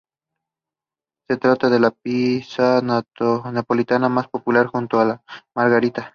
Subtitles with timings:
[1.29, 5.23] Se trata de la pizza napolitana más popular, junto con la
[5.55, 6.09] Margarita.